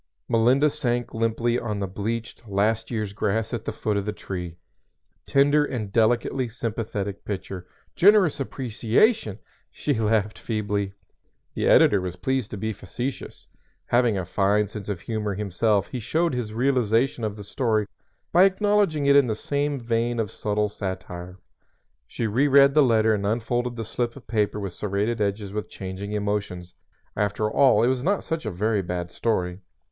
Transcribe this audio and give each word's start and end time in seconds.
"_Melinda 0.27 0.67
sank 0.71 1.13
limply 1.13 1.59
on 1.59 1.79
the 1.79 1.85
bleached, 1.85 2.49
last 2.49 2.89
year's 2.89 3.13
grass 3.13 3.53
at 3.53 3.65
the 3.65 3.71
foot 3.71 3.97
of 3.97 4.05
the 4.07 4.11
tree. 4.11 4.55
"Tender 5.27 5.63
and 5.63 5.91
delicately 5.93 6.47
sympathetic 6.49 7.23
picture" 7.23 7.67
"Generous 7.95 8.39
appreciation!" 8.39 9.37
She 9.69 9.93
laughed 9.93 10.39
feebly. 10.39 10.93
The 11.53 11.67
editor 11.67 12.01
was 12.01 12.15
pleased 12.15 12.49
to 12.49 12.57
be 12.57 12.73
facetious. 12.73 13.47
Having 13.85 14.17
a 14.17 14.25
fine 14.25 14.67
sense 14.67 14.89
of 14.89 15.01
humor 15.01 15.35
himself 15.35 15.85
he 15.89 15.99
showed 15.99 16.33
his 16.33 16.51
realization 16.51 17.23
of 17.23 17.35
the 17.35 17.43
story 17.43 17.85
by 18.31 18.45
acknowledging 18.45 19.05
it 19.05 19.15
in 19.15 19.27
the 19.27 19.35
same 19.35 19.79
vein 19.79 20.19
of 20.19 20.31
subtle 20.31 20.67
satire. 20.69 21.37
She 22.07 22.25
reread 22.25 22.73
the 22.73 22.81
letter 22.81 23.13
and 23.13 23.23
unfolded 23.23 23.75
the 23.75 23.85
slip 23.85 24.15
of 24.15 24.25
paper 24.25 24.59
with 24.59 24.73
serrated 24.73 25.21
edges 25.21 25.51
with 25.53 25.69
changing 25.69 26.11
emotions. 26.13 26.73
After 27.15 27.47
all 27.51 27.83
it 27.83 27.87
was 27.87 28.03
not 28.03 28.23
such 28.23 28.47
a 28.47 28.51
very 28.51 28.81
bad 28.81 29.11
story. 29.11 29.59